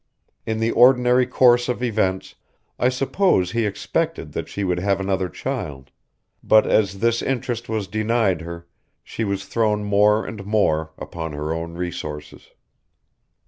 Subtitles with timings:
[0.47, 2.33] In the ordinary course of events
[2.79, 5.91] I suppose he expected that she would have another child,
[6.43, 8.65] but as this interest was denied her,
[9.03, 12.49] she was thrown more and more upon her own resources.